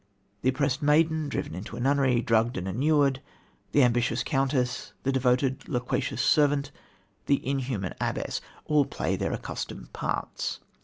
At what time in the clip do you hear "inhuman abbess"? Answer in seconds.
7.47-8.41